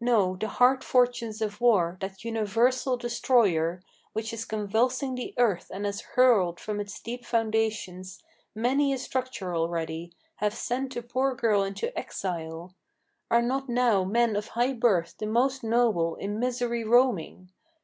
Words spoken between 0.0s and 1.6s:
No: the hard fortunes of